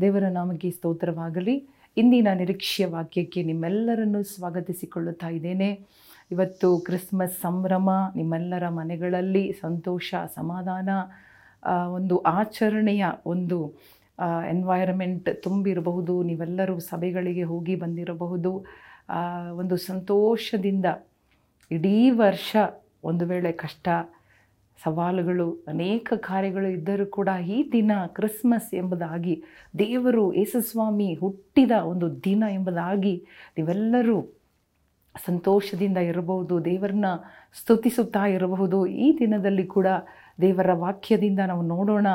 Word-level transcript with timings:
ದೇವರ 0.00 0.24
ನಾಮಕ್ಕೆ 0.30 0.70
ಸ್ತೋತ್ರವಾಗಲಿ. 0.70 1.54
ಇಂದಿನ 1.96 2.28
ನಿರೀಕ್ಷೆಯ 2.34 2.86
ವಾಕ್ಯಕ್ಕೆ 2.86 3.42
ನಿಮ್ಮೆಲ್ಲರನ್ನು 3.42 4.22
ಸ್ವಾಗತಿಸಿಕೊಳ್ಳುತ್ತಾ 4.22 5.28
ಇದ್ದೇನೆ. 5.28 5.70
ಇವತ್ತು 6.30 6.68
ಕ್ರಿಸ್ಮಸ್ 6.78 7.40
ಸಂಭ್ರಮ, 7.40 7.90
ನಿಮ್ಮೆಲ್ಲರ 8.16 8.68
ಮನೆಗಳಲ್ಲಿ 8.68 9.44
ಸಂತೋಷ, 9.60 10.14
ಸಮಾಧಾನ 10.34 10.88
ಒಂದು 11.88 12.18
ಆಚರಣೆಯ 12.18 13.04
ಒಂದು 13.26 13.58
ಎನ್ವೈರಮೆಂಟ್ 14.48 15.42
ತುಂಬಿರಬಹುದು. 15.42 16.22
ನೀವೆಲ್ಲರೂ 16.22 16.78
ಸಭೆಗಳಿಗೆ 16.78 17.42
ಹೋಗಿ 17.42 17.76
ಬಂದಿರಬಹುದು. 17.76 18.52
ಒಂದು 19.54 19.76
ಸಂತೋಷದಿಂದ 19.76 20.86
ಇಡೀ 21.70 22.10
ವರ್ಷ 22.10 22.56
ಒಂದು 23.04 23.26
ವೇಳೆ 23.26 23.52
ಕಷ್ಟ 23.52 23.88
ಸವಾಲುಗಳು, 24.84 25.64
ಅನೇಕ 25.68 26.12
ಕಾರ್ಯಗಳು 26.16 26.68
ಇದ್ದರೂ 26.68 27.06
ಕೂಡ 27.06 27.28
ಈ 27.46 27.72
ದಿನ 27.72 27.92
ಕ್ರಿಸ್ಮಸ್ 28.06 28.74
ಎಂಬುದಾಗಿ, 28.74 29.44
ದೇವರು 29.78 30.32
ಯೇಸುಸ್ವಾಮಿ 30.32 31.14
ಹುಟ್ಟಿದ 31.14 31.70
ಒಂದು 31.84 32.24
ದಿನ 32.24 32.44
ಎಂಬುದಾಗಿ 32.50 33.26
ನೀವೆಲ್ಲರೂ 33.58 34.34
ಸಂತೋಷದಿಂದ 35.26 35.96
ಇರಬಹುದು, 35.96 36.64
ದೇವರನ್ನ 36.64 37.04
ಸ್ತುತಿಸುತ್ತಾ 37.60 38.26
ಇರಬಹುದು. 38.26 38.86
ಈ 38.86 39.18
ದಿನದಲ್ಲಿ 39.18 39.66
ಕೂಡ 39.66 39.86
ದೇವರ 40.40 40.72
ವಾಕ್ಯದಿಂದ 40.72 41.38
ನಾವು 41.46 41.62
ನೋಡೋಣ. 41.62 42.06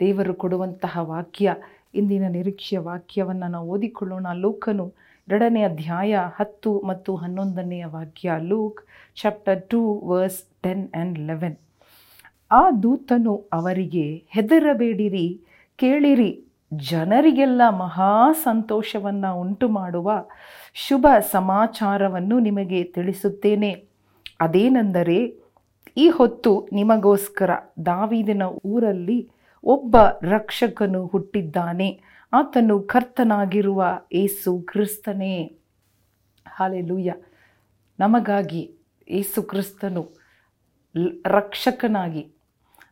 ದೇವರು 0.00 0.34
ಕೊಡುವಂತಹ 0.34 0.98
ವಾಕ್ಯ, 1.00 1.54
ಇಂದಿನ 1.94 2.28
ನಿರೀಕ್ಷೆಯ 2.28 2.78
ವಾಕ್ಯವನ್ನು 2.78 3.48
ನಾವು 3.48 3.68
ಓದಿಕೊಳ್ಳೋಣ. 3.68 4.26
ಲೋಕನು 4.32 4.92
ಎರಡನೇ 5.28 5.62
ಅಧ್ಯಾಯ 5.62 6.18
ಹತ್ತು 6.36 6.80
ಮತ್ತು 6.80 7.16
ಹನ್ನೊಂದನೆಯ 7.16 7.84
ವಾಕ್ಯ, 7.86 8.32
Luke 8.38 8.80
chapter 9.16 9.68
two, 9.68 10.00
verse 10.04 10.44
ten 10.62 10.88
and 10.94 11.18
eleven. 11.18 11.56
ಆ 12.54 12.70
ದೂತನು 12.70 13.48
ಅವರಿಗೆ, 13.52 14.24
ಹೆದರಬೇಡಿರಿ, 14.28 15.40
ಕೇಳಿರಿ. 15.76 16.44
ಜನರಿಗೆಲ್ಲ 16.76 17.62
ಮಹಾ 17.70 18.32
ಸಂತೋಷವನ್ನು 18.32 19.40
ಉಂಟು 19.40 19.68
ಮಾಡುವ 19.68 20.24
ಶುಭ 20.74 21.06
ಸಮಾಚಾರವನ್ನು 21.32 22.38
ನಿಮಗೆ 22.38 22.84
ತಿಳಿಸುತ್ತೇನೆ. 22.84 23.84
ಅದೇನೆಂದರೆ, 24.40 25.38
ಈ 25.96 26.08
ಹೊತ್ತು 26.08 26.68
ನಿಮಗೋಸ್ಕರ 26.72 27.50
ದಾವಿದಿನ 27.86 28.42
ಊರಲ್ಲಿ 28.64 29.30
ಒಬ್ಬ 29.64 29.96
ರಕ್ಷಕನು 30.22 31.06
ಹುಟ್ಟಿದ್ದಾನೆ. 31.06 32.00
ಆತನು 32.32 32.80
ಕರ್ತನಾಗಿರುವ 32.80 33.84
ಏಸು 34.12 34.58
ಕ್ರಿಸ್ತನೇ. 34.58 35.56
ಹಾಲೆಲೂಯ. 36.48 37.12
ನಮಗಾಗಿ 38.00 38.74
ಏಸು 39.08 39.42
ಕ್ರಿಸ್ತನು 39.42 40.24
ರಕ್ಷಕನಾಗಿ 41.26 42.33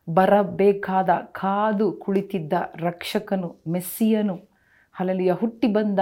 ಬರಬೇಕಾದ 0.07 1.09
ಕಾದು 1.09 1.91
ಕುಳಿತಿದ್ದ 1.91 2.53
ರಕ್ಷಕನು, 2.75 3.61
ಮೆಸ್ಸಿಯನು. 3.67 4.35
ಹಲಲಿಯ 4.93 5.31
ಹುಟ್ಟಿ 5.31 5.67
ಬಂದ 5.67 5.99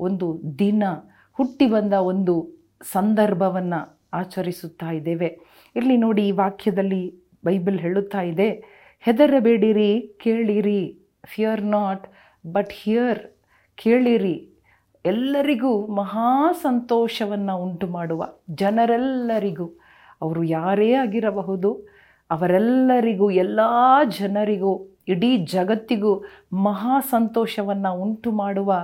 ಒಂದು 0.00 0.40
ದಿನ, 0.58 0.82
ಹುಟ್ಟಿ 1.32 1.66
ಬಂದ 1.66 1.92
ಒಂದು 1.92 2.58
ಸಂದರ್ಭವನ್ನು 2.82 4.08
ಆಚರಿಸುತ್ತಾ 4.14 4.90
ಇದ್ದೇವೆ. 4.90 5.38
ಇಲ್ಲಿ 5.76 5.96
ನೋಡಿ 5.96 6.28
ಈ 6.28 6.30
ವಾಕ್ಯದಲ್ಲಿ 6.30 7.14
ಬೈಬಲ್ 7.44 7.78
ಹೇಳುತ್ತಾ 7.78 8.20
ಇದೆ, 8.20 8.50
ಹೆದರಬೇಡಿರಿ, 9.00 10.18
ಕೇಳಿರಿ, 10.20 10.98
ಫಿಯರ್ 11.26 11.62
ನಾಟ್, 11.62 12.06
ಬಟ್ 12.52 12.72
ಹಿಯರ್ 12.72 13.18
ಕೇಳಿರಿ. 13.74 14.54
ಎಲ್ಲರಿಗೂ 15.04 15.86
ಮಹಾ 15.86 16.52
ಸಂತೋಷವನ್ನು 16.52 17.56
ಉಂಟು 17.56 17.86
ಮಾಡುವ 17.86 18.28
ಜನರೆಲ್ಲರಿಗೂ. 18.50 19.66
ಅವರು 20.22 20.42
ಯಾರೇ 20.42 20.92
ಆಗಿರಬಹುದು 20.92 21.97
ಅವರೆಲ್ಲರಿಗೂ, 22.30 23.30
ಎಲ್ಲ 23.30 23.60
ಜನರಿಗೂ, 24.18 24.72
ಇಡೀ 25.08 25.36
ಜಗತ್ತಿಗೂ 25.36 26.24
ಮಹಾ 26.52 27.00
ಸಂತೋಷವನ್ನು 27.00 27.92
ಉಂಟು 27.94 28.32
ಮಾಡುವ 28.32 28.74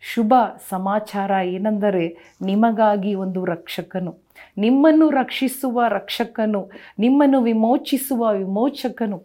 ಶುಭ 0.00 0.34
ಸಮಾಚಾರ 0.68 1.30
ಏನೆಂದರೆ 1.30 2.36
ನಿಮಗಾಗಿ 2.42 3.14
ಒಂದು 3.14 3.44
ರಕ್ಷಕನು. 3.44 4.12
ನಿಮ್ಮನ್ನು 4.58 5.10
ರಕ್ಷಿಸುವ 5.10 5.82
ರಕ್ಷಕನು, 5.88 6.70
ನಿಮ್ಮನ್ನು 6.98 7.42
ವಿಮೋಚಿಸುವ 7.42 8.28
ವಿಮೋಚಕನು. 8.32 9.18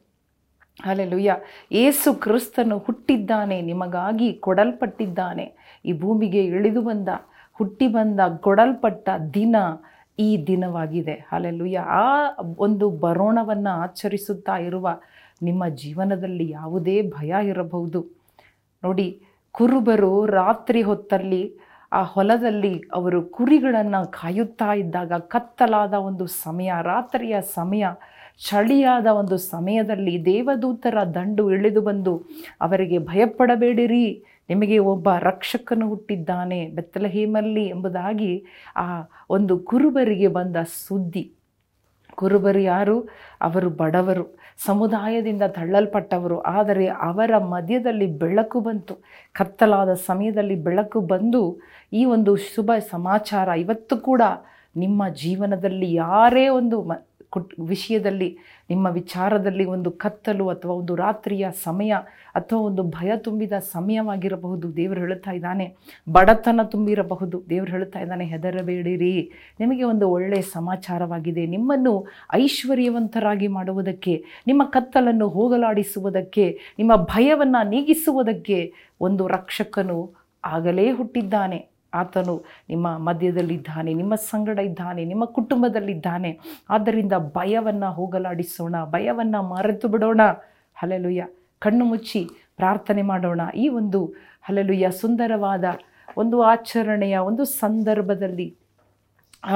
ಅಲ್ಲೆಲುಯ್ಯ 0.86 1.36
ಏಸು 1.72 2.14
ಕ್ರಿಸ್ತನು 2.14 2.78
ಹುಟ್ಟಿದ್ದಾನೆ, 2.78 3.62
ನಿಮಗಾಗಿ 3.62 4.34
ಕೊಡಲ್ಪಟ್ಟಿದ್ದಾನೆ. 4.34 5.46
ಈ 5.86 5.94
ಭೂಮಿಗೆ 6.00 6.44
ಇಳಿದು 6.46 6.82
ಬಂದ, 6.82 7.10
ಹುಟ್ಟಿ 7.54 7.88
ಬಂದ, 7.88 8.20
ಕೊಡಲ್ಪಟ್ಟ 8.38 9.10
ದಿನ 9.34 9.56
ಈ 10.20 10.46
ದಿನವಾಗಿದೆ. 10.48 11.26
ಅಲ್ಲೆಲುಯ್ಯ 11.32 11.78
ಆ 11.78 12.32
ಒಂದು 12.58 12.90
ಬರೋಣವನ್ನು 12.90 13.82
ಆಚರಿಸುತ್ತಾ 13.82 14.58
ಇರುವ 14.58 14.88
ನಿಮ್ಮ 15.44 15.68
ಜೀವನದಲ್ಲಿ 15.68 16.50
ಯಾವುದೇ 16.50 17.02
ಭಯ 17.02 17.36
ಇರಬಹುದು. 17.44 18.08
ನೋಡಿ, 18.84 19.22
ಕುರುಬರು 19.52 20.26
ರಾತ್ರಿ 20.26 20.82
ಹೊತ್ತಲ್ಲಿ 20.82 21.58
ಆ 21.94 22.04
ಹೊಲದಲ್ಲಿ 22.04 22.84
ಅವರು 22.94 23.24
ಕುರಿಗಳನ್ನು 23.24 24.12
ಕಾಯುತ್ತಾ 24.12 24.74
ಇದ್ದಾಗ 24.74 25.14
ಕತ್ತಲಾದ 25.14 25.94
ಒಂದು 25.94 26.28
ಸಮಯ, 26.28 26.72
ರಾತ್ರಿಯ 26.82 27.36
ಸಮಯ, 27.42 27.86
ಚಳಿಯಾದ 28.50 29.08
ಒಂದು 29.08 29.38
ಸಮಯದಲ್ಲಿ 29.38 30.26
ದೇವದೂತರ 30.26 31.04
ದಂಡು 31.04 31.52
ಇಳಿದು 31.52 31.82
ಬಂದು 31.82 32.14
ಅವರಿಗೆ 32.62 32.98
ಭಯಪಡಬೇಡಿರಿ. 32.98 34.24
ನಿಮಗೆ 34.50 34.80
ಒಬ್ಬ 34.80 35.10
ರಕ್ಷಕನು 35.20 35.88
ಹುಟ್ಟಿದ್ದಾನೆ, 35.88 36.68
ಬೆತ್ತಲಹೇಮಲ್ಲಿ 36.68 37.66
ಎಂಬುದಾಗಿ 37.66 38.46
ಆ 38.76 39.02
ಒಂದು 39.30 39.60
ಕುರುಬರಿಗೆ 39.60 40.28
ಬಂದ 40.28 40.56
ಸುದ್ದಿ. 40.88 41.34
ಕುರುಬರು 42.16 42.60
ಯಾರು? 42.60 43.00
ಅವರು 43.42 43.70
ಬಡವರು. 43.70 44.38
ಸಮುದಾಯದಿಂದ 44.66 45.42
ತಳ್ಳಲ್ಪಟ್ಟವರು. 45.42 46.42
ಆದರೆ 46.42 46.88
ಅವರ 46.88 47.38
ಮಧ್ಯದಲ್ಲಿ 47.38 48.06
ಬೆಳಕು 48.06 48.60
ಬಂತು. 48.60 48.98
ಕತ್ತಲಾದ 49.34 49.94
ಸಮಯದಲ್ಲಿ 49.94 50.56
ಬೆಳಕು 50.56 51.02
ಬಂದು 51.02 51.60
ಈ 51.94 52.06
ಒಂದು 52.06 52.36
ಶುಭ 52.36 52.72
ಸಮಾಚಾರ 52.92 53.48
ಇವತ್ತು 53.48 53.98
ಕೂಡ 53.98 54.22
ನಿಮ್ಮ 54.76 55.10
ಜೀವನದಲ್ಲಿ 55.10 55.94
ಯಾರೇ 55.94 56.48
ಒಂದು 56.48 56.82
ವಿಷಯದಲ್ಲಿ, 57.60 58.38
ನಿಮ್ಮ 58.70 58.88
ವಿಚಾರದಲ್ಲಿ 58.88 59.66
ಒಂದು 59.66 59.92
ಕತ್ತಲು 59.92 60.50
ಅಥವಾ 60.50 60.74
ಒಂದು 60.74 60.96
ರಾತ್ರಿಯ 60.96 61.48
ಸಮಯ 61.64 61.92
ಅಥವಾ 62.36 62.60
ಒಂದು 62.60 62.84
ಭಯ 62.84 63.12
ತುಂಬಿದ 63.18 63.52
ಸಮಯವಾಗಿರಬಹುದು. 63.52 64.76
ದೇವರು 64.76 65.00
ಹೇಳುತ್ತಾ 65.00 65.32
ಇದ್ದಾನೆ, 65.32 65.76
ಬಡತನ 66.12 66.60
ತುಂಬಿರಬಹುದು. 66.64 67.44
ದೇವರು 67.50 67.72
ಹೇಳುತ್ತಾ 67.72 68.00
ಇದ್ದಾನೆ, 68.00 68.26
ಹೆದರಬೇಡಿರಿ. 68.26 69.32
ನಿಮಗೆ 69.60 69.84
ಒಂದು 69.84 70.10
ಒಳ್ಳೆಯ 70.10 70.42
ಸಮಾಚಾರವಾಗಿದೆ. 70.42 71.46
ನಿಮ್ಮನ್ನು 71.46 72.08
ಐಶ್ವರ್ಯವಂತರಾಗಿ 72.34 73.48
ಮಾಡುವುದಕ್ಕೆ, 73.48 74.24
ನಿಮ್ಮ 74.48 74.64
ಕತ್ತಲನ್ನು 74.64 75.28
ಹೋಗಲಾಡಿಸುವುದಕ್ಕೆ, 75.28 76.60
ನಿಮ್ಮ 76.80 76.96
ಭಯವನ್ನು 76.96 77.70
ನೀಗಿಸುವುದಕ್ಕೆ 77.70 78.74
ಒಂದು 79.02 79.28
ರಕ್ಷಕನು 79.28 80.14
ಆಗಲೇ 80.44 80.92
ಹುಟ್ಟಿದ್ದಾನೆ. 80.92 81.71
ಆತನು 81.94 82.44
ನಿಮ್ಮ 82.70 82.98
ಮಧ್ಯದಲ್ಲಿದ್ದಾನೆ, 82.98 83.94
ನಿಮ್ಮ 83.94 84.16
ಸಂಗಡ 84.16 84.60
ಇದ್ದಾನೆ, 84.60 85.06
ನಿಮ್ಮ 85.06 85.26
ಕುಟುಂಬದಲ್ಲಿದ್ದಾನೆ. 85.26 86.40
ಆದ್ದರಿಂದ 86.70 87.14
ಭಯವನ್ನು 87.14 87.94
ಹೋಗಲಾಡಿಸೋಣ, 87.94 88.76
ಭಯವನ್ನು 88.86 89.44
ಮರೆತು 89.44 89.88
ಬಿಡೋಣ. 89.88 90.22
ಹಲಲುಯ್ಯ 90.76 91.28
ಕಣ್ಣು 91.60 91.86
ಮುಚ್ಚಿ 91.86 92.30
ಪ್ರಾರ್ಥನೆ 92.56 93.02
ಮಾಡೋಣ. 93.02 93.42
ಈ 93.56 93.68
ಒಂದು 93.68 94.14
ಹಲಲುಯ್ಯ 94.42 94.92
ಸುಂದರವಾದ 94.92 95.64
ಒಂದು 96.18 96.42
ಆಚರಣೆಯ 96.42 97.18
ಒಂದು 97.18 97.46
ಸಂದರ್ಭದಲ್ಲಿ. 97.46 98.56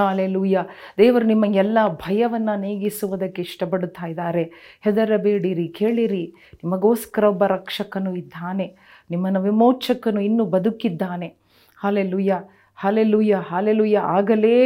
ಅಲೆಲುಯ್ಯ 0.07 0.63
ದೇವರು 0.97 1.25
ನಿಮ್ಮ 1.25 1.45
ಎಲ್ಲ 1.45 1.77
ಭಯವನ್ನು 1.87 2.59
ನೀಗಿಸುವುದಕ್ಕೆ 2.59 3.41
ಇಷ್ಟಪಡುತ್ತಾ 3.41 4.05
ಇದ್ದಾರೆ. 4.05 4.43
ಹೆದರಬೇಡಿರಿ, 4.81 5.67
ಕೇಳಿರಿ. 5.67 6.33
ನಿಮಗೋಸ್ಕರ 6.53 7.23
ಒಬ್ಬ 7.23 7.45
ರಕ್ಷಕನು 7.45 8.15
ಇದ್ದಾನೆ. 8.15 8.75
ನಿಮ್ಮನ್ನು 9.09 9.41
ವಿಮೋಚಕನು 9.41 10.21
ಇನ್ನೂ 10.21 10.45
ಬದುಕಿದ್ದಾನೆ. 10.45 11.44
ಹಾಲೆಲೂಯ 11.77 12.33
ಹಾಲೆಲೂಯ 12.77 13.35
ಹಾಲೆಲೂಯ 13.35 13.97
ಆಗಲೇ 14.17 14.57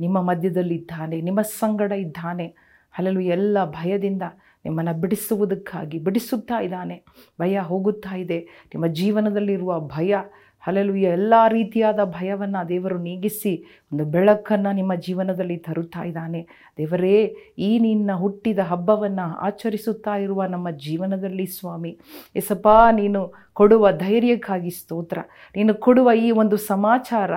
ನಿಮ್ಮ 0.00 0.18
ಮಧ್ಯದಲ್ಲಿದ್ದಾನೆ 0.22 1.20
ನಿಮ್ಮ 1.20 1.40
ಸಂಗಡ 1.60 1.92
ಇದ್ದಾನೆ. 1.92 2.46
ಹಲಲು 2.94 3.20
ಎಲ್ಲ 3.36 3.58
ಭಯದಿಂದ 3.70 4.24
ನಿಮ್ಮನ್ನು 4.64 5.00
ಬಿಡಿಸುವುದಕ್ಕಾಗಿ, 5.00 5.98
ಬಿಡಿಸುತ್ತಾ 5.98 6.60
ಇದ್ದಾನೆ. 6.60 7.04
ಭಯ 7.40 7.58
ಹೋಗುತ್ತಾ 7.58 8.16
ಇದೆ. 8.16 8.38
ನಿಮ್ಮ 8.40 8.86
ಜೀವನದಲ್ಲಿರುವ 8.86 9.80
ಭಯ 9.80 10.16
ಹಲಲು 10.64 10.96
ಎಲ್ಲ 10.96 11.34
ರೀತಿಯಾದ 11.48 12.04
ಭಯವನ್ನು 12.04 12.68
ದೇವರು 12.68 12.98
ನೀಗಿಸಿ 12.98 13.82
ಒಂದು 13.92 14.04
ಬೆಳಕನ್ನು 14.04 14.72
ನಿಮ್ಮ 14.72 14.94
ಜೀವನದಲ್ಲಿ 14.94 15.56
ತರುತ್ತಾ 15.56 16.02
ಇದ್ದಾನೆ. 16.02 16.46
ದೇವರೇ, 16.76 17.36
ಈ 17.58 17.78
ನಿನ್ನ 17.78 18.12
ಹುಟ್ಟಿದ 18.12 18.58
ಹಬ್ಬವನ್ನು 18.58 19.38
ಆಚರಿಸುತ್ತಾ 19.38 20.16
ಇರುವ 20.16 20.44
ನಮ್ಮ 20.44 20.70
ಜೀವನದಲ್ಲಿ 20.70 21.46
ಸ್ವಾಮಿ 21.46 21.98
ಎಸಪ್ಪ 22.36 22.68
ನೀನು 22.92 23.32
ಕೊಡುವ 23.52 23.90
ಧೈರ್ಯಕ್ಕಾಗಿ 23.90 24.70
ಸ್ತೋತ್ರ. 24.70 25.18
ನೀನು 25.56 25.74
ಕೊಡುವ 25.74 26.12
ಈ 26.12 26.30
ಒಂದು 26.30 26.56
ಸಮಾಚಾರ, 26.56 27.30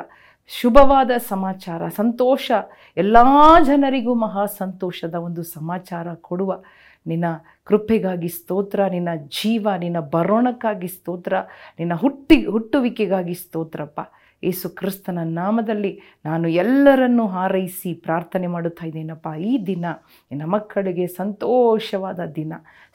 ಶುಭವಾದ 0.47 1.11
ಸಮಾಚಾರ, 1.17 1.87
ಸಂತೋಷ, 1.87 2.51
ಎಲ್ಲ 2.97 3.17
ಜನರಿಗೂ 3.63 4.13
ಮಹಾ 4.13 4.45
ಸಂತೋಷದ 4.45 5.15
ಒಂದು 5.15 5.43
ಸಮಾಚಾರ 5.43 6.13
ಕೊಡುವ 6.13 6.63
ನಿನ್ನ 7.05 7.25
ಕೃಪೆಗಾಗಿ 7.63 8.27
ಸ್ತೋತ್ರ, 8.27 8.87
ನಿನ್ನ 8.87 9.09
ಜೀವ, 9.15 9.67
ನಿನ್ನ 9.77 9.99
ಬರೋಣಕ್ಕಾಗಿ 9.99 10.87
ಸ್ತೋತ್ರ, 10.87 11.33
ನಿನ್ನ 11.79 11.93
ಹುಟ್ಟಿ, 11.93 12.45
ಹುಟ್ಟುವಿಕೆಗಾಗಿ 12.45 13.33
ಸ್ತೋತ್ರಪ್ಪ. 13.33 13.99
ಯೇಸು 14.43 14.69
ಕ್ರಿಸ್ತನ 14.69 15.19
ನಾಮದಲ್ಲಿ 15.23 15.99
ನಾನು 16.25 16.47
ಎಲ್ಲರನ್ನೂ 16.47 17.27
ಹಾರೈಸಿ 17.27 17.93
ಪ್ರಾರ್ಥನೆ 17.93 18.47
ಮಾಡುತ್ತಾ 18.47 18.85
ಇದ್ದೇನಪ್ಪ. 18.85 19.27
ಈ 19.39 19.65
ದಿನ 19.65 19.85
ನಿನ್ನ 20.31 20.45
ಮಕ್ಕಳಿಗೆ 20.45 21.07
ಸಂತೋಷವಾದ 21.07 22.19
ದಿನ, 22.35 22.53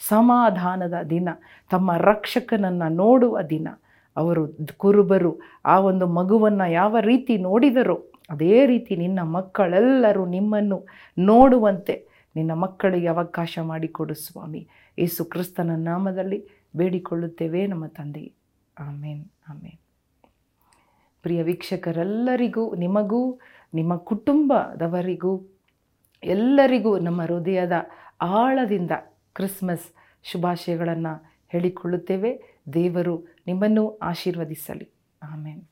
ಸಮಾಧಾನದ 0.08 0.94
ದಿನ, 1.10 1.28
ತಮ್ಮ 1.70 1.96
ರಕ್ಷಕನನ್ನು 1.96 2.94
ನೋಡುವ 2.94 3.40
ದಿನ. 3.40 3.68
ಅವರು 4.16 4.42
ಕುರುಬರು 4.76 5.40
ಆ 5.64 5.78
ಒಂದು 5.80 6.06
ಮಗುವನ್ನು 6.06 6.70
ಯಾವ 6.70 6.96
ರೀತಿ 7.00 7.38
ನೋಡಿದರೋ, 7.38 8.12
ಅದೇ 8.30 8.66
ರೀತಿ 8.66 8.96
ನಿನ್ನ 8.96 9.20
ಮಕ್ಕಳೆಲ್ಲರೂ 9.20 10.26
ನಿಮ್ಮನ್ನು 10.26 10.86
ನೋಡುವಂತೆ 11.18 12.19
ನಿನ್ನ 12.36 12.52
ಮಕ್ಕಳಿಗೆ 12.52 13.06
ಅವಕಾಶ 13.06 13.58
ಮಾಡಿಕೊಡು 13.62 14.14
ಸ್ವಾಮಿ. 14.14 14.68
ಯೇಸು 14.98 15.24
ಕ್ರಿಸ್ತನ 15.24 15.70
ನಾಮದಲ್ಲಿ 15.76 16.48
ಬೇಡಿಕೊಳ್ಳುತ್ತೇವೆ 16.76 17.66
ನಮ್ಮ 17.66 17.86
ತಂದೆ. 17.86 18.32
ಆಮೇನ್ 18.78 19.24
ಆಮೇನ್. 19.48 19.78
ಪ್ರಿಯ 21.22 21.42
ವೀಕ್ಷಕರೆಲ್ಲರಿಗೂ, 21.42 22.74
ನಿಮಗೂ, 22.74 23.38
ನಿಮ್ಮ 23.74 23.96
ಕುಟುಂಬದವರಿಗೂ, 23.96 25.42
ಎಲ್ಲರಿಗೂ 26.24 26.98
ನಮ್ಮ 26.98 27.22
ಹೃದಯದ 27.22 27.72
ಆಳದಿಂದ 28.20 28.90
ಕ್ರಿಸ್ಮಸ್ 29.32 29.92
ಶುಭಾಶಯಗಳನ್ನು 30.22 31.32
ಹೇಳಿಕೊಳ್ಳುತ್ತೇವೆ. 31.48 32.60
ದೇವರು 32.72 33.24
ನಿಮ್ಮನ್ನು 33.46 33.98
ಆಶೀರ್ವದಿಸಲಿ. 33.98 34.90
ಆಮೇನ್. 35.22 35.62